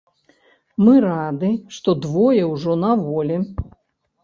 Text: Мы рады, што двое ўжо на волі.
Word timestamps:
Мы 0.83 0.95
рады, 1.05 1.51
што 1.77 1.95
двое 2.07 2.43
ўжо 2.55 2.81
на 2.87 2.91
волі. 3.05 3.41